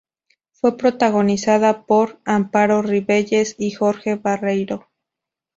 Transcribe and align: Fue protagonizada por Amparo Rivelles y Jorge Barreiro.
Fue 0.53 0.77
protagonizada 0.77 1.83
por 1.85 2.19
Amparo 2.25 2.81
Rivelles 2.81 3.53
y 3.59 3.69
Jorge 3.69 4.15
Barreiro. 4.15 4.87